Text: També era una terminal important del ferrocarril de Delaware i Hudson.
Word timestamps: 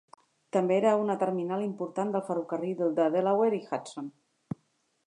També 0.55 0.73
era 0.77 0.93
una 1.01 1.15
terminal 1.25 1.61
important 1.65 2.15
del 2.17 2.25
ferrocarril 2.31 2.83
de 3.01 3.09
Delaware 3.19 3.61
i 3.63 3.65
Hudson. 3.71 4.11